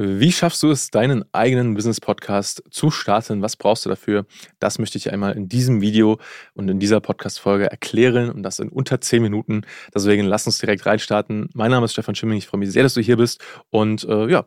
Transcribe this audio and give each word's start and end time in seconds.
Wie 0.00 0.30
schaffst 0.30 0.62
du 0.62 0.70
es, 0.70 0.90
deinen 0.90 1.24
eigenen 1.32 1.74
Business-Podcast 1.74 2.62
zu 2.70 2.92
starten? 2.92 3.42
Was 3.42 3.56
brauchst 3.56 3.84
du 3.84 3.88
dafür? 3.88 4.26
Das 4.60 4.78
möchte 4.78 4.96
ich 4.96 5.12
einmal 5.12 5.36
in 5.36 5.48
diesem 5.48 5.80
Video 5.80 6.20
und 6.54 6.68
in 6.68 6.78
dieser 6.78 7.00
Podcast-Folge 7.00 7.68
erklären 7.68 8.30
und 8.30 8.44
das 8.44 8.60
in 8.60 8.68
unter 8.68 9.00
10 9.00 9.20
Minuten. 9.20 9.62
Deswegen 9.92 10.24
lass 10.24 10.46
uns 10.46 10.58
direkt 10.58 10.86
reinstarten. 10.86 11.50
Mein 11.52 11.72
Name 11.72 11.84
ist 11.84 11.94
Stefan 11.94 12.14
Schimming. 12.14 12.38
Ich 12.38 12.46
freue 12.46 12.60
mich 12.60 12.70
sehr, 12.70 12.84
dass 12.84 12.94
du 12.94 13.00
hier 13.00 13.16
bist. 13.16 13.40
Und 13.70 14.04
äh, 14.04 14.30
ja, 14.30 14.44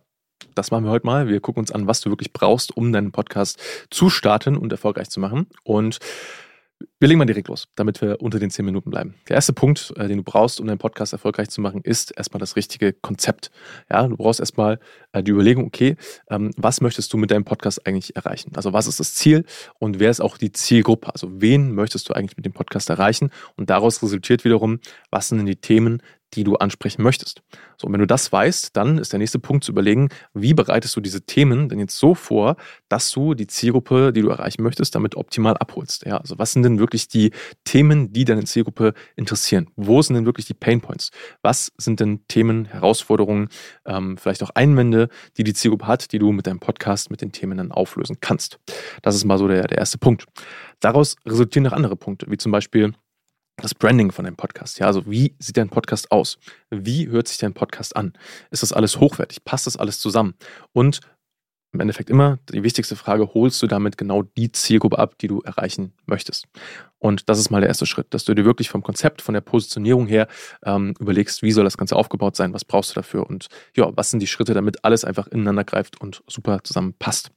das 0.55 0.71
machen 0.71 0.85
wir 0.85 0.91
heute 0.91 1.05
mal. 1.05 1.27
Wir 1.27 1.41
gucken 1.41 1.59
uns 1.59 1.71
an, 1.71 1.85
was 1.85 1.99
du 1.99 2.09
wirklich 2.09 2.31
brauchst, 2.31 2.77
um 2.77 2.93
deinen 2.93 3.11
Podcast 3.11 3.59
zu 3.89 4.09
starten 4.09 4.55
und 4.55 4.71
erfolgreich 4.71 5.09
zu 5.09 5.19
machen. 5.19 5.47
Und 5.65 5.99
wir 6.99 7.07
legen 7.07 7.17
mal 7.17 7.25
direkt 7.25 7.47
los, 7.47 7.67
damit 7.75 8.01
wir 8.01 8.21
unter 8.21 8.39
den 8.39 8.49
10 8.49 8.65
Minuten 8.65 8.89
bleiben. 8.89 9.15
Der 9.29 9.35
erste 9.35 9.53
Punkt, 9.53 9.93
äh, 9.97 10.07
den 10.07 10.17
du 10.17 10.23
brauchst, 10.23 10.59
um 10.59 10.67
deinen 10.67 10.77
Podcast 10.77 11.13
erfolgreich 11.13 11.49
zu 11.49 11.61
machen, 11.61 11.81
ist 11.83 12.11
erstmal 12.15 12.39
das 12.39 12.55
richtige 12.55 12.93
Konzept. 12.93 13.51
Ja, 13.89 14.07
du 14.07 14.17
brauchst 14.17 14.39
erstmal 14.39 14.79
äh, 15.11 15.23
die 15.23 15.31
Überlegung, 15.31 15.65
okay, 15.65 15.95
ähm, 16.29 16.51
was 16.57 16.81
möchtest 16.81 17.11
du 17.13 17.17
mit 17.17 17.31
deinem 17.31 17.43
Podcast 17.43 17.85
eigentlich 17.85 18.15
erreichen? 18.15 18.51
Also 18.55 18.73
was 18.73 18.87
ist 18.87 18.99
das 18.99 19.15
Ziel 19.15 19.45
und 19.79 19.99
wer 19.99 20.11
ist 20.11 20.21
auch 20.21 20.37
die 20.37 20.51
Zielgruppe? 20.51 21.13
Also 21.13 21.41
wen 21.41 21.73
möchtest 21.73 22.09
du 22.09 22.13
eigentlich 22.13 22.37
mit 22.37 22.45
dem 22.45 22.53
Podcast 22.53 22.89
erreichen? 22.89 23.31
Und 23.55 23.69
daraus 23.69 24.01
resultiert 24.03 24.45
wiederum, 24.45 24.79
was 25.09 25.29
sind 25.29 25.39
denn 25.39 25.47
die 25.47 25.55
Themen, 25.55 26.01
die 26.33 26.43
du 26.43 26.55
ansprechen 26.55 27.03
möchtest. 27.03 27.41
So, 27.77 27.87
und 27.87 27.93
wenn 27.93 27.99
du 27.99 28.07
das 28.07 28.31
weißt, 28.31 28.75
dann 28.75 28.97
ist 28.97 29.11
der 29.11 29.19
nächste 29.19 29.39
Punkt 29.39 29.63
zu 29.63 29.71
überlegen, 29.71 30.09
wie 30.33 30.53
bereitest 30.53 30.95
du 30.95 31.01
diese 31.01 31.21
Themen 31.25 31.69
denn 31.69 31.79
jetzt 31.79 31.97
so 31.97 32.15
vor, 32.15 32.55
dass 32.89 33.11
du 33.11 33.33
die 33.33 33.47
Zielgruppe, 33.47 34.13
die 34.13 34.21
du 34.21 34.29
erreichen 34.29 34.63
möchtest, 34.63 34.95
damit 34.95 35.15
optimal 35.15 35.57
abholst. 35.57 36.05
Ja, 36.05 36.17
also 36.17 36.37
was 36.37 36.53
sind 36.53 36.63
denn 36.63 36.79
wirklich 36.79 37.07
die 37.07 37.31
Themen, 37.63 38.13
die 38.13 38.25
deine 38.25 38.43
Zielgruppe 38.45 38.93
interessieren? 39.15 39.67
Wo 39.75 40.01
sind 40.01 40.15
denn 40.15 40.25
wirklich 40.25 40.45
die 40.45 40.53
Pain 40.53 40.81
Points? 40.81 41.11
Was 41.41 41.71
sind 41.77 41.99
denn 41.99 42.25
Themen, 42.27 42.65
Herausforderungen, 42.65 43.49
ähm, 43.85 44.17
vielleicht 44.17 44.43
auch 44.43 44.51
Einwände, 44.53 45.09
die 45.37 45.43
die 45.43 45.53
Zielgruppe 45.53 45.87
hat, 45.87 46.11
die 46.11 46.19
du 46.19 46.31
mit 46.31 46.47
deinem 46.47 46.59
Podcast, 46.59 47.11
mit 47.11 47.21
den 47.21 47.31
Themen 47.31 47.57
dann 47.57 47.71
auflösen 47.71 48.17
kannst? 48.21 48.59
Das 49.01 49.15
ist 49.15 49.25
mal 49.25 49.37
so 49.37 49.47
der, 49.47 49.67
der 49.67 49.77
erste 49.79 49.97
Punkt. 49.97 50.25
Daraus 50.79 51.15
resultieren 51.25 51.63
noch 51.63 51.73
andere 51.73 51.95
Punkte, 51.95 52.27
wie 52.29 52.37
zum 52.37 52.51
Beispiel, 52.51 52.93
das 53.61 53.75
Branding 53.75 54.11
von 54.11 54.25
deinem 54.25 54.35
Podcast. 54.35 54.79
Ja, 54.79 54.87
also 54.87 55.09
wie 55.09 55.35
sieht 55.39 55.57
dein 55.57 55.69
Podcast 55.69 56.11
aus? 56.11 56.37
Wie 56.69 57.07
hört 57.07 57.27
sich 57.27 57.37
dein 57.37 57.53
Podcast 57.53 57.95
an? 57.95 58.13
Ist 58.49 58.63
das 58.63 58.73
alles 58.73 58.99
hochwertig? 58.99 59.45
Passt 59.45 59.67
das 59.67 59.77
alles 59.77 59.99
zusammen? 59.99 60.33
Und 60.73 60.99
im 61.73 61.79
Endeffekt 61.79 62.09
immer 62.09 62.37
die 62.51 62.63
wichtigste 62.63 62.97
Frage, 62.97 63.33
holst 63.33 63.61
du 63.61 63.67
damit 63.67 63.97
genau 63.97 64.23
die 64.23 64.51
Zielgruppe 64.51 64.99
ab, 64.99 65.17
die 65.19 65.27
du 65.27 65.39
erreichen 65.41 65.93
möchtest? 66.05 66.47
Und 66.99 67.29
das 67.29 67.39
ist 67.39 67.49
mal 67.49 67.61
der 67.61 67.69
erste 67.69 67.85
Schritt, 67.85 68.13
dass 68.13 68.25
du 68.25 68.33
dir 68.33 68.43
wirklich 68.43 68.69
vom 68.69 68.83
Konzept, 68.83 69.21
von 69.21 69.33
der 69.33 69.41
Positionierung 69.41 70.05
her 70.05 70.27
ähm, 70.63 70.93
überlegst, 70.99 71.43
wie 71.43 71.51
soll 71.51 71.63
das 71.63 71.77
Ganze 71.77 71.95
aufgebaut 71.95 72.35
sein, 72.35 72.53
was 72.53 72.65
brauchst 72.65 72.91
du 72.91 72.95
dafür 72.95 73.25
und 73.27 73.47
ja, 73.75 73.89
was 73.95 74.11
sind 74.11 74.19
die 74.19 74.27
Schritte, 74.27 74.53
damit 74.53 74.83
alles 74.83 75.05
einfach 75.05 75.27
ineinander 75.27 75.63
greift 75.63 76.01
und 76.01 76.21
super 76.27 76.59
zusammenpasst. 76.63 77.31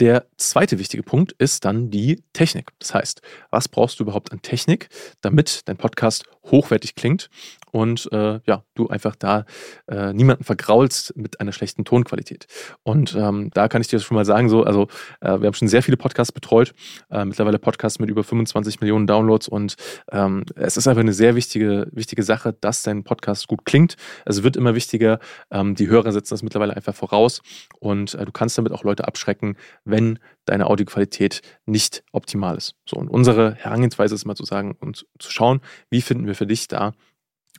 Der 0.00 0.24
zweite 0.38 0.78
wichtige 0.78 1.02
Punkt 1.02 1.32
ist 1.32 1.66
dann 1.66 1.90
die 1.90 2.24
Technik. 2.32 2.72
Das 2.78 2.94
heißt, 2.94 3.20
was 3.50 3.68
brauchst 3.68 4.00
du 4.00 4.04
überhaupt 4.04 4.32
an 4.32 4.40
Technik, 4.40 4.88
damit 5.20 5.68
dein 5.68 5.76
Podcast 5.76 6.24
hochwertig 6.50 6.94
klingt 6.94 7.28
und 7.70 8.08
äh, 8.12 8.40
ja, 8.46 8.64
du 8.74 8.88
einfach 8.88 9.14
da 9.14 9.44
äh, 9.88 10.12
niemanden 10.12 10.44
vergraulst 10.44 11.16
mit 11.16 11.40
einer 11.40 11.52
schlechten 11.52 11.84
Tonqualität. 11.84 12.46
Und 12.82 13.14
ähm, 13.14 13.50
da 13.52 13.68
kann 13.68 13.80
ich 13.80 13.88
dir 13.88 14.00
schon 14.00 14.16
mal 14.16 14.24
sagen, 14.24 14.48
so, 14.48 14.64
also 14.64 14.88
äh, 15.20 15.38
wir 15.40 15.46
haben 15.46 15.54
schon 15.54 15.68
sehr 15.68 15.82
viele 15.82 15.96
Podcasts 15.96 16.32
betreut, 16.32 16.72
äh, 17.10 17.24
mittlerweile 17.24 17.58
Podcasts 17.58 17.98
mit 17.98 18.10
über 18.10 18.24
25 18.24 18.80
Millionen 18.80 19.06
Downloads 19.06 19.48
und 19.48 19.76
ähm, 20.10 20.44
es 20.56 20.76
ist 20.76 20.88
einfach 20.88 21.00
eine 21.00 21.12
sehr 21.12 21.34
wichtige, 21.34 21.88
wichtige 21.92 22.22
Sache, 22.22 22.54
dass 22.60 22.82
dein 22.82 23.04
Podcast 23.04 23.46
gut 23.46 23.64
klingt. 23.64 23.96
Es 24.24 24.42
wird 24.42 24.56
immer 24.56 24.74
wichtiger, 24.74 25.20
ähm, 25.50 25.74
die 25.74 25.88
Hörer 25.88 26.12
setzen 26.12 26.34
das 26.34 26.42
mittlerweile 26.42 26.74
einfach 26.74 26.94
voraus 26.94 27.42
und 27.78 28.14
äh, 28.14 28.24
du 28.24 28.32
kannst 28.32 28.58
damit 28.58 28.72
auch 28.72 28.82
Leute 28.82 29.06
abschrecken, 29.06 29.56
wenn 29.90 30.18
deine 30.44 30.66
Audioqualität 30.66 31.42
nicht 31.66 32.02
optimal 32.12 32.56
ist. 32.56 32.74
So, 32.88 32.96
und 32.96 33.08
unsere 33.08 33.54
Herangehensweise 33.54 34.14
ist 34.14 34.24
mal 34.24 34.34
zu 34.34 34.44
sagen 34.44 34.76
und 34.78 35.06
zu 35.18 35.30
schauen, 35.30 35.60
wie 35.90 36.02
finden 36.02 36.26
wir 36.26 36.34
für 36.34 36.46
dich 36.46 36.68
da 36.68 36.92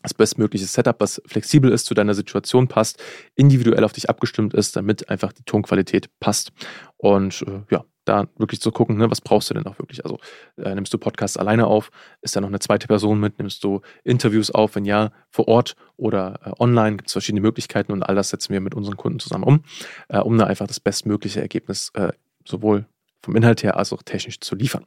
das 0.01 0.13
bestmögliche 0.13 0.65
Setup, 0.65 0.99
was 0.99 1.21
flexibel 1.25 1.71
ist, 1.71 1.85
zu 1.85 1.93
deiner 1.93 2.13
Situation 2.13 2.67
passt, 2.67 3.01
individuell 3.35 3.83
auf 3.83 3.93
dich 3.93 4.09
abgestimmt 4.09 4.53
ist, 4.53 4.75
damit 4.75 5.09
einfach 5.09 5.31
die 5.31 5.43
Tonqualität 5.43 6.09
passt. 6.19 6.51
Und 6.97 7.43
äh, 7.47 7.61
ja, 7.69 7.85
da 8.11 8.27
wirklich 8.37 8.61
zu 8.61 8.71
gucken, 8.71 8.97
ne, 8.97 9.09
was 9.09 9.21
brauchst 9.21 9.49
du 9.49 9.53
denn 9.53 9.65
auch 9.65 9.79
wirklich? 9.79 10.03
Also 10.03 10.19
äh, 10.57 10.75
nimmst 10.75 10.93
du 10.93 10.97
Podcasts 10.97 11.37
alleine 11.37 11.67
auf? 11.67 11.91
Ist 12.21 12.35
da 12.35 12.41
noch 12.41 12.49
eine 12.49 12.59
zweite 12.59 12.87
Person 12.87 13.19
mit? 13.19 13.39
Nimmst 13.39 13.63
du 13.63 13.81
Interviews 14.03 14.51
auf? 14.51 14.75
Wenn 14.75 14.85
ja, 14.85 15.11
vor 15.29 15.47
Ort 15.47 15.75
oder 15.97 16.39
äh, 16.43 16.51
online? 16.59 16.97
Gibt 16.97 17.07
es 17.07 17.13
verschiedene 17.13 17.41
Möglichkeiten 17.41 17.91
und 17.91 18.03
all 18.03 18.15
das 18.15 18.29
setzen 18.29 18.53
wir 18.53 18.59
mit 18.59 18.75
unseren 18.75 18.97
Kunden 18.97 19.19
zusammen 19.19 19.43
um, 19.43 19.63
äh, 20.09 20.19
um 20.19 20.37
da 20.37 20.45
einfach 20.45 20.67
das 20.67 20.79
bestmögliche 20.79 21.41
Ergebnis 21.41 21.91
äh, 21.93 22.11
sowohl 22.45 22.85
vom 23.23 23.35
Inhalt 23.35 23.63
her 23.63 23.77
als 23.77 23.93
auch 23.93 24.03
technisch 24.03 24.39
zu 24.39 24.55
liefern. 24.55 24.85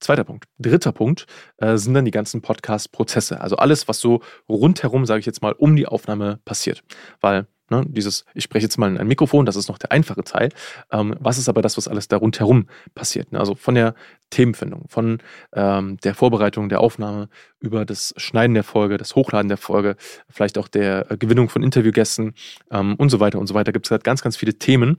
Zweiter 0.00 0.24
Punkt. 0.24 0.44
Dritter 0.58 0.92
Punkt 0.92 1.26
äh, 1.56 1.76
sind 1.76 1.94
dann 1.94 2.04
die 2.04 2.10
ganzen 2.10 2.42
Podcast-Prozesse. 2.42 3.40
Also 3.40 3.56
alles, 3.56 3.88
was 3.88 4.00
so 4.00 4.20
rundherum, 4.48 5.06
sage 5.06 5.20
ich 5.20 5.26
jetzt 5.26 5.40
mal, 5.40 5.52
um 5.52 5.76
die 5.76 5.86
Aufnahme 5.86 6.40
passiert. 6.44 6.82
Weil 7.20 7.46
ne, 7.70 7.84
dieses, 7.86 8.24
ich 8.34 8.44
spreche 8.44 8.64
jetzt 8.64 8.78
mal 8.78 8.90
in 8.90 8.98
ein 8.98 9.06
Mikrofon, 9.06 9.46
das 9.46 9.56
ist 9.56 9.68
noch 9.68 9.78
der 9.78 9.92
einfache 9.92 10.22
Teil. 10.24 10.50
Ähm, 10.90 11.16
was 11.20 11.38
ist 11.38 11.48
aber 11.48 11.62
das, 11.62 11.76
was 11.76 11.88
alles 11.88 12.08
da 12.08 12.16
rundherum 12.16 12.68
passiert? 12.94 13.32
Ne? 13.32 13.38
Also 13.38 13.54
von 13.54 13.74
der 13.74 13.94
Themenfindung, 14.30 14.86
von 14.88 15.18
ähm, 15.52 15.98
der 15.98 16.14
Vorbereitung 16.14 16.68
der 16.68 16.80
Aufnahme 16.80 17.28
über 17.60 17.84
das 17.84 18.14
Schneiden 18.16 18.54
der 18.54 18.64
Folge, 18.64 18.96
das 18.96 19.14
Hochladen 19.14 19.48
der 19.48 19.56
Folge, 19.56 19.96
vielleicht 20.28 20.58
auch 20.58 20.68
der 20.68 21.10
äh, 21.10 21.16
Gewinnung 21.16 21.48
von 21.48 21.62
Interviewgästen 21.62 22.34
ähm, 22.70 22.94
und 22.96 23.10
so 23.10 23.20
weiter 23.20 23.38
und 23.38 23.46
so 23.46 23.54
weiter. 23.54 23.72
Gibt 23.72 23.86
es 23.86 23.90
halt 23.90 24.04
ganz, 24.04 24.22
ganz 24.22 24.36
viele 24.36 24.54
Themen, 24.54 24.98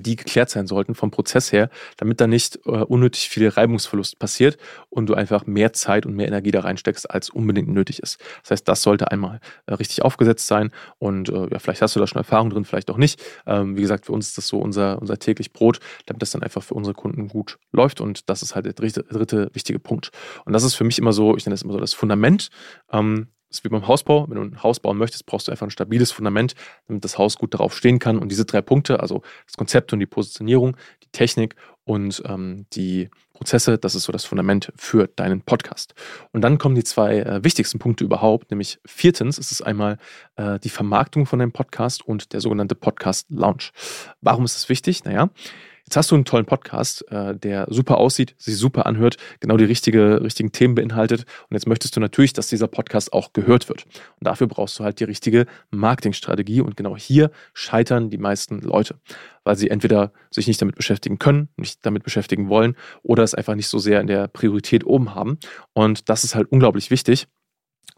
die 0.00 0.16
geklärt 0.16 0.50
sein 0.50 0.66
sollten 0.66 0.94
vom 0.94 1.10
Prozess 1.10 1.52
her, 1.52 1.70
damit 1.96 2.20
da 2.20 2.26
nicht 2.26 2.56
äh, 2.66 2.70
unnötig 2.70 3.28
viel 3.28 3.48
Reibungsverlust 3.48 4.18
passiert 4.18 4.58
und 4.88 5.06
du 5.06 5.14
einfach 5.14 5.46
mehr 5.46 5.72
Zeit 5.72 6.06
und 6.06 6.14
mehr 6.14 6.26
Energie 6.26 6.50
da 6.50 6.60
reinsteckst, 6.60 7.10
als 7.10 7.30
unbedingt 7.30 7.68
nötig 7.68 8.00
ist. 8.00 8.20
Das 8.42 8.52
heißt, 8.52 8.68
das 8.68 8.82
sollte 8.82 9.10
einmal 9.10 9.40
äh, 9.66 9.74
richtig 9.74 10.02
aufgesetzt 10.02 10.46
sein 10.46 10.70
und 10.98 11.28
äh, 11.28 11.48
ja, 11.50 11.58
vielleicht 11.58 11.82
hast 11.82 11.96
du 11.96 12.00
da 12.00 12.06
schon 12.06 12.18
Erfahrung 12.18 12.50
drin, 12.50 12.64
vielleicht 12.64 12.90
auch 12.90 12.96
nicht. 12.98 13.22
Ähm, 13.46 13.76
wie 13.76 13.82
gesagt, 13.82 14.06
für 14.06 14.12
uns 14.12 14.28
ist 14.28 14.38
das 14.38 14.48
so 14.48 14.58
unser, 14.58 15.00
unser 15.00 15.18
täglich 15.18 15.52
Brot, 15.52 15.80
damit 16.06 16.22
das 16.22 16.30
dann 16.30 16.42
einfach 16.42 16.62
für 16.62 16.74
unsere 16.74 16.94
Kunden 16.94 17.28
gut 17.28 17.58
läuft 17.72 18.00
und 18.00 18.28
das 18.28 18.42
ist 18.42 18.54
halt 18.54 18.66
der 18.66 18.72
dritte, 18.72 19.04
dritte 19.04 19.50
wichtige 19.52 19.78
Punkt. 19.78 20.10
Und 20.44 20.52
das 20.52 20.64
ist 20.64 20.74
für 20.74 20.84
mich 20.84 20.98
immer 20.98 21.12
so, 21.12 21.36
ich 21.36 21.46
nenne 21.46 21.54
das 21.54 21.62
immer 21.62 21.72
so 21.72 21.80
das 21.80 21.94
Fundament. 21.94 22.48
Ähm, 22.92 23.28
das 23.48 23.58
ist 23.58 23.64
wie 23.64 23.68
beim 23.68 23.86
Hausbau. 23.86 24.28
Wenn 24.28 24.36
du 24.36 24.42
ein 24.42 24.62
Haus 24.62 24.80
bauen 24.80 24.98
möchtest, 24.98 25.26
brauchst 25.26 25.48
du 25.48 25.52
einfach 25.52 25.66
ein 25.66 25.70
stabiles 25.70 26.12
Fundament, 26.12 26.54
damit 26.88 27.04
das 27.04 27.18
Haus 27.18 27.38
gut 27.38 27.54
darauf 27.54 27.76
stehen 27.76 27.98
kann. 27.98 28.18
Und 28.18 28.30
diese 28.30 28.44
drei 28.44 28.60
Punkte, 28.60 29.00
also 29.00 29.22
das 29.46 29.56
Konzept 29.56 29.92
und 29.92 30.00
die 30.00 30.06
Positionierung, 30.06 30.76
die 31.02 31.08
Technik 31.12 31.54
und 31.84 32.22
ähm, 32.26 32.66
die 32.72 33.08
Prozesse, 33.32 33.78
das 33.78 33.94
ist 33.94 34.04
so 34.04 34.12
das 34.12 34.24
Fundament 34.24 34.72
für 34.76 35.06
deinen 35.06 35.42
Podcast. 35.42 35.94
Und 36.32 36.42
dann 36.42 36.58
kommen 36.58 36.74
die 36.74 36.84
zwei 36.84 37.18
äh, 37.18 37.44
wichtigsten 37.44 37.78
Punkte 37.78 38.04
überhaupt, 38.04 38.50
nämlich 38.50 38.80
viertens 38.86 39.38
ist 39.38 39.52
es 39.52 39.62
einmal 39.62 39.98
äh, 40.36 40.58
die 40.58 40.70
Vermarktung 40.70 41.26
von 41.26 41.38
deinem 41.38 41.52
Podcast 41.52 42.06
und 42.06 42.32
der 42.32 42.40
sogenannte 42.40 42.74
Podcast 42.74 43.26
Launch. 43.30 43.72
Warum 44.20 44.44
ist 44.44 44.56
das 44.56 44.68
wichtig? 44.68 45.04
Naja, 45.04 45.30
Jetzt 45.86 45.96
hast 45.96 46.10
du 46.10 46.16
einen 46.16 46.24
tollen 46.24 46.46
Podcast, 46.46 47.04
äh, 47.12 47.36
der 47.36 47.68
super 47.70 47.98
aussieht, 47.98 48.34
sich 48.38 48.56
super 48.56 48.86
anhört, 48.86 49.18
genau 49.38 49.56
die 49.56 49.64
richtige, 49.64 50.20
richtigen 50.20 50.50
Themen 50.50 50.74
beinhaltet. 50.74 51.20
Und 51.48 51.54
jetzt 51.54 51.68
möchtest 51.68 51.94
du 51.94 52.00
natürlich, 52.00 52.32
dass 52.32 52.48
dieser 52.48 52.66
Podcast 52.66 53.12
auch 53.12 53.32
gehört 53.32 53.68
wird. 53.68 53.84
Und 53.84 54.26
dafür 54.26 54.48
brauchst 54.48 54.80
du 54.80 54.84
halt 54.84 54.98
die 54.98 55.04
richtige 55.04 55.46
Marketingstrategie. 55.70 56.60
Und 56.60 56.76
genau 56.76 56.96
hier 56.96 57.30
scheitern 57.54 58.10
die 58.10 58.18
meisten 58.18 58.60
Leute, 58.62 58.96
weil 59.44 59.54
sie 59.54 59.70
entweder 59.70 60.12
sich 60.32 60.48
nicht 60.48 60.60
damit 60.60 60.74
beschäftigen 60.74 61.20
können, 61.20 61.50
nicht 61.56 61.86
damit 61.86 62.02
beschäftigen 62.02 62.48
wollen 62.48 62.74
oder 63.04 63.22
es 63.22 63.34
einfach 63.36 63.54
nicht 63.54 63.68
so 63.68 63.78
sehr 63.78 64.00
in 64.00 64.08
der 64.08 64.26
Priorität 64.26 64.84
oben 64.84 65.14
haben. 65.14 65.38
Und 65.72 66.08
das 66.08 66.24
ist 66.24 66.34
halt 66.34 66.50
unglaublich 66.50 66.90
wichtig 66.90 67.28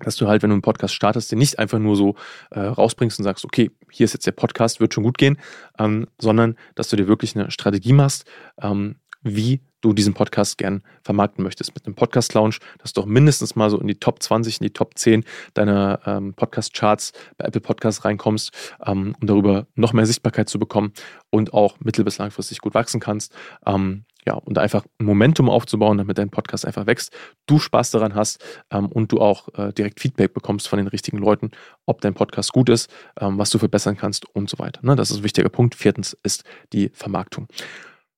dass 0.00 0.16
du 0.16 0.28
halt, 0.28 0.42
wenn 0.42 0.50
du 0.50 0.54
einen 0.54 0.62
Podcast 0.62 0.94
startest, 0.94 1.32
den 1.32 1.38
nicht 1.38 1.58
einfach 1.58 1.78
nur 1.78 1.96
so 1.96 2.14
äh, 2.50 2.60
rausbringst 2.60 3.18
und 3.18 3.24
sagst, 3.24 3.44
okay, 3.44 3.70
hier 3.90 4.04
ist 4.04 4.12
jetzt 4.12 4.26
der 4.26 4.32
Podcast, 4.32 4.80
wird 4.80 4.94
schon 4.94 5.04
gut 5.04 5.18
gehen, 5.18 5.38
ähm, 5.78 6.06
sondern 6.18 6.56
dass 6.74 6.88
du 6.88 6.96
dir 6.96 7.08
wirklich 7.08 7.36
eine 7.36 7.50
Strategie 7.50 7.92
machst, 7.92 8.24
ähm, 8.60 8.96
wie 9.22 9.60
du 9.80 9.92
diesen 9.92 10.14
Podcast 10.14 10.58
gern 10.58 10.82
vermarkten 11.02 11.44
möchtest. 11.44 11.74
Mit 11.74 11.86
einem 11.86 11.94
Podcast-Lounge, 11.94 12.56
dass 12.78 12.92
du 12.92 13.00
auch 13.00 13.06
mindestens 13.06 13.54
mal 13.56 13.70
so 13.70 13.78
in 13.78 13.86
die 13.86 13.98
Top 13.98 14.22
20, 14.22 14.60
in 14.60 14.64
die 14.64 14.72
Top 14.72 14.98
10 14.98 15.24
deiner 15.54 16.00
ähm, 16.04 16.34
Podcast-Charts 16.34 17.12
bei 17.36 17.46
Apple 17.46 17.60
Podcasts 17.60 18.04
reinkommst, 18.04 18.52
ähm, 18.84 19.14
um 19.20 19.26
darüber 19.26 19.66
noch 19.74 19.92
mehr 19.92 20.06
Sichtbarkeit 20.06 20.48
zu 20.48 20.58
bekommen 20.58 20.92
und 21.30 21.52
auch 21.52 21.78
mittel- 21.80 22.04
bis 22.04 22.18
langfristig 22.18 22.60
gut 22.60 22.74
wachsen 22.74 23.00
kannst. 23.00 23.32
Ähm, 23.66 24.04
ja, 24.28 24.34
und 24.34 24.58
einfach 24.58 24.84
ein 24.98 25.06
Momentum 25.06 25.48
aufzubauen, 25.48 25.96
damit 25.96 26.18
dein 26.18 26.28
Podcast 26.28 26.66
einfach 26.66 26.86
wächst, 26.86 27.16
du 27.46 27.58
Spaß 27.58 27.92
daran 27.92 28.14
hast 28.14 28.44
ähm, 28.70 28.86
und 28.86 29.10
du 29.10 29.20
auch 29.20 29.48
äh, 29.54 29.72
direkt 29.72 30.00
Feedback 30.00 30.34
bekommst 30.34 30.68
von 30.68 30.76
den 30.76 30.86
richtigen 30.86 31.16
Leuten, 31.16 31.50
ob 31.86 32.02
dein 32.02 32.12
Podcast 32.12 32.52
gut 32.52 32.68
ist, 32.68 32.90
ähm, 33.18 33.38
was 33.38 33.48
du 33.48 33.58
verbessern 33.58 33.96
kannst 33.96 34.26
und 34.36 34.50
so 34.50 34.58
weiter. 34.58 34.80
Ne? 34.82 34.96
Das 34.96 35.10
ist 35.10 35.18
ein 35.18 35.24
wichtiger 35.24 35.48
Punkt. 35.48 35.74
Viertens 35.74 36.14
ist 36.22 36.44
die 36.74 36.90
Vermarktung. 36.92 37.48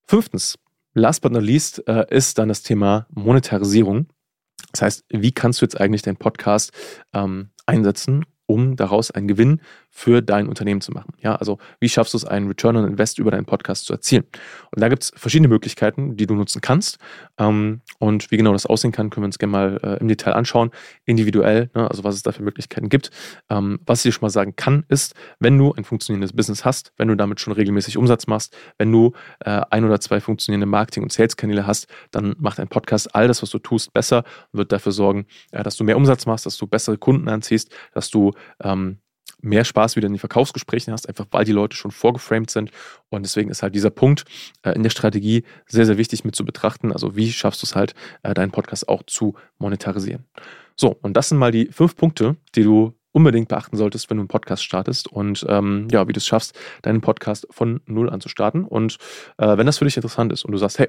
Fünftens, 0.04 0.58
last 0.94 1.22
but 1.22 1.30
not 1.30 1.44
least, 1.44 1.86
äh, 1.86 2.04
ist 2.10 2.38
dann 2.38 2.48
das 2.48 2.64
Thema 2.64 3.06
Monetarisierung. 3.10 4.08
Das 4.72 4.82
heißt, 4.82 5.04
wie 5.10 5.30
kannst 5.30 5.60
du 5.60 5.64
jetzt 5.64 5.80
eigentlich 5.80 6.02
deinen 6.02 6.16
Podcast 6.16 6.72
ähm, 7.12 7.50
einsetzen, 7.66 8.26
um 8.46 8.74
daraus 8.74 9.12
einen 9.12 9.28
Gewinn 9.28 9.60
für 9.90 10.22
dein 10.22 10.48
Unternehmen 10.48 10.80
zu 10.80 10.92
machen. 10.92 11.12
Ja, 11.20 11.34
also 11.36 11.58
wie 11.80 11.88
schaffst 11.88 12.14
du 12.14 12.16
es, 12.16 12.24
einen 12.24 12.46
Return 12.46 12.76
on 12.76 12.86
Invest 12.86 13.18
über 13.18 13.30
deinen 13.30 13.44
Podcast 13.44 13.84
zu 13.84 13.92
erzielen? 13.92 14.24
Und 14.70 14.80
da 14.80 14.88
gibt 14.88 15.02
es 15.02 15.12
verschiedene 15.14 15.48
Möglichkeiten, 15.48 16.16
die 16.16 16.26
du 16.26 16.34
nutzen 16.34 16.60
kannst. 16.60 16.98
Ähm, 17.38 17.82
und 17.98 18.30
wie 18.30 18.36
genau 18.36 18.52
das 18.52 18.66
aussehen 18.66 18.92
kann, 18.92 19.10
können 19.10 19.24
wir 19.24 19.28
uns 19.28 19.38
gerne 19.38 19.52
mal 19.52 19.80
äh, 19.82 20.00
im 20.00 20.08
Detail 20.08 20.32
anschauen, 20.32 20.70
individuell, 21.04 21.70
ne, 21.74 21.90
also 21.90 22.04
was 22.04 22.14
es 22.14 22.22
da 22.22 22.32
für 22.32 22.42
Möglichkeiten 22.42 22.88
gibt. 22.88 23.10
Ähm, 23.50 23.80
was 23.84 23.98
ich 23.98 24.02
dir 24.04 24.12
schon 24.12 24.22
mal 24.22 24.30
sagen 24.30 24.54
kann, 24.56 24.84
ist, 24.88 25.14
wenn 25.40 25.58
du 25.58 25.74
ein 25.74 25.84
funktionierendes 25.84 26.34
Business 26.34 26.64
hast, 26.64 26.92
wenn 26.96 27.08
du 27.08 27.16
damit 27.16 27.40
schon 27.40 27.52
regelmäßig 27.52 27.96
Umsatz 27.96 28.26
machst, 28.26 28.56
wenn 28.78 28.92
du 28.92 29.12
äh, 29.40 29.60
ein 29.70 29.84
oder 29.84 30.00
zwei 30.00 30.20
funktionierende 30.20 30.66
Marketing- 30.66 31.02
und 31.02 31.12
Sales-Kanäle 31.12 31.66
hast, 31.66 31.88
dann 32.12 32.36
macht 32.38 32.60
ein 32.60 32.68
Podcast 32.68 33.14
all 33.14 33.28
das, 33.28 33.42
was 33.42 33.50
du 33.50 33.58
tust, 33.58 33.92
besser 33.92 34.24
und 34.52 34.58
wird 34.58 34.72
dafür 34.72 34.92
sorgen, 34.92 35.26
äh, 35.50 35.62
dass 35.62 35.76
du 35.76 35.84
mehr 35.84 35.96
Umsatz 35.96 36.26
machst, 36.26 36.46
dass 36.46 36.56
du 36.56 36.66
bessere 36.66 36.96
Kunden 36.96 37.28
anziehst, 37.28 37.74
dass 37.92 38.10
du 38.10 38.32
ähm, 38.62 38.98
mehr 39.42 39.64
Spaß 39.64 39.96
wieder 39.96 40.06
in 40.06 40.14
den 40.14 40.18
Verkaufsgesprächen 40.18 40.92
hast, 40.92 41.08
einfach 41.08 41.26
weil 41.30 41.44
die 41.44 41.52
Leute 41.52 41.76
schon 41.76 41.90
vorgeframed 41.90 42.50
sind. 42.50 42.70
Und 43.08 43.22
deswegen 43.22 43.50
ist 43.50 43.62
halt 43.62 43.74
dieser 43.74 43.90
Punkt 43.90 44.24
äh, 44.62 44.72
in 44.72 44.82
der 44.82 44.90
Strategie 44.90 45.44
sehr, 45.66 45.86
sehr 45.86 45.98
wichtig 45.98 46.24
mit 46.24 46.34
zu 46.34 46.44
betrachten. 46.44 46.92
Also 46.92 47.16
wie 47.16 47.32
schaffst 47.32 47.62
du 47.62 47.66
es 47.66 47.74
halt, 47.74 47.94
äh, 48.22 48.34
deinen 48.34 48.50
Podcast 48.50 48.88
auch 48.88 49.02
zu 49.04 49.34
monetarisieren. 49.58 50.26
So, 50.76 50.96
und 51.02 51.14
das 51.14 51.28
sind 51.28 51.38
mal 51.38 51.52
die 51.52 51.66
fünf 51.66 51.96
Punkte, 51.96 52.36
die 52.54 52.62
du 52.62 52.94
unbedingt 53.12 53.48
beachten 53.48 53.76
solltest, 53.76 54.08
wenn 54.08 54.16
du 54.16 54.22
einen 54.22 54.28
Podcast 54.28 54.64
startest 54.64 55.08
und 55.08 55.44
ähm, 55.48 55.88
ja, 55.90 56.06
wie 56.06 56.12
du 56.12 56.18
es 56.18 56.26
schaffst, 56.26 56.56
deinen 56.82 57.00
Podcast 57.00 57.46
von 57.50 57.80
null 57.86 58.08
an 58.08 58.20
zu 58.20 58.28
starten. 58.28 58.64
Und 58.64 58.98
äh, 59.38 59.56
wenn 59.56 59.66
das 59.66 59.78
für 59.78 59.84
dich 59.84 59.96
interessant 59.96 60.32
ist 60.32 60.44
und 60.44 60.52
du 60.52 60.58
sagst, 60.58 60.78
hey, 60.78 60.88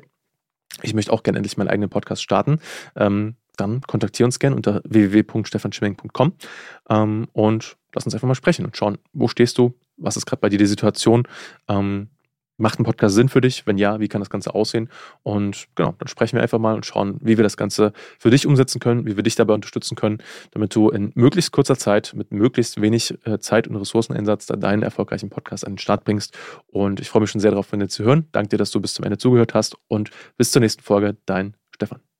ich 0.81 0.94
möchte 0.94 1.12
auch 1.12 1.24
gerne 1.24 1.38
endlich 1.38 1.57
meinen 1.57 1.68
eigenen 1.68 1.89
Podcast 1.89 2.24
starten, 2.24 2.59
ähm, 2.95 3.36
dann 3.57 3.81
kontaktiere 3.81 4.25
uns 4.25 4.39
gerne 4.39 4.56
unter 4.56 4.81
www.stefanschmeling.com 4.86 6.33
ähm, 6.89 7.27
und 7.33 7.77
lass 7.94 8.06
uns 8.06 8.13
einfach 8.13 8.27
mal 8.27 8.36
sprechen 8.36 8.65
und 8.65 8.77
schauen, 8.77 8.98
wo 9.13 9.27
stehst 9.27 9.57
du, 9.57 9.74
was 9.98 10.18
ist 10.18 10.25
gerade 10.25 10.39
bei 10.39 10.50
dir 10.50 10.57
die 10.57 10.65
Situation, 10.65 11.27
ähm, 11.68 12.09
Macht 12.62 12.80
ein 12.80 12.83
Podcast 12.83 13.15
Sinn 13.15 13.27
für 13.27 13.42
dich? 13.42 13.65
Wenn 13.65 13.80
ja, 13.80 14.00
wie 14.00 14.07
kann 14.07 14.21
das 14.21 14.30
Ganze 14.30 14.53
aussehen? 14.53 14.88
Und 15.24 15.68
genau, 15.74 15.95
dann 15.98 16.07
sprechen 16.07 16.36
wir 16.36 16.44
einfach 16.44 16.59
mal 16.59 16.75
und 16.75 16.86
schauen, 16.86 17.18
wie 17.19 17.38
wir 17.38 17.44
das 17.44 17.57
Ganze 17.57 17.92
für 18.19 18.30
dich 18.30 18.45
umsetzen 18.45 18.80
können, 18.80 19.07
wie 19.07 19.15
wir 19.15 19.24
dich 19.24 19.33
dabei 19.33 19.56
unterstützen 19.56 19.95
können, 19.95 20.19
damit 20.51 20.75
du 20.75 20.89
in 20.89 21.12
möglichst 21.15 21.51
kurzer 21.51 21.75
Zeit 21.75 22.13
mit 22.15 22.31
möglichst 22.31 22.80
wenig 22.80 23.18
äh, 23.25 23.39
Zeit 23.39 23.68
und 23.68 23.75
Ressourceneinsatz 23.77 24.45
deinen 24.45 24.83
erfolgreichen 24.83 25.31
Podcast 25.31 25.65
an 25.65 25.74
den 25.74 25.80
Start 25.80 26.03
bringst. 26.03 26.38
Und 26.68 27.00
ich 27.00 27.09
freue 27.09 27.21
mich 27.21 27.31
schon 27.31 27.42
sehr 27.42 27.51
darauf, 27.51 27.65
von 27.65 27.80
dir 27.80 27.88
zu 27.88 28.03
hören. 28.03 28.27
Danke 28.31 28.50
dir, 28.50 28.57
dass 28.57 28.69
du 28.69 28.80
bis 28.80 28.94
zum 28.94 29.06
Ende 29.06 29.18
zugehört 29.18 29.56
hast 29.56 29.75
und 29.88 30.12
bis 30.38 30.51
zur 30.51 30.59
nächsten 30.59 30.83
Folge. 30.83 31.18
Dein 31.25 31.56
Stefan. 31.71 32.11